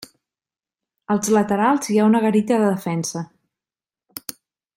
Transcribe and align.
Als 1.15 1.29
laterals 1.35 1.91
hi 1.95 1.99
ha 2.01 2.07
una 2.13 2.23
garita 2.25 2.59
de 2.63 2.73
defensa. 2.77 3.27